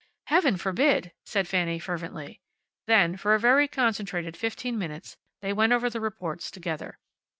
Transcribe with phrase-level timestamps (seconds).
[0.25, 2.39] "Heaven forbid," said Fanny, fervently.
[2.87, 6.97] Then, for a very concentrated fifteen minutes they went over the reports together.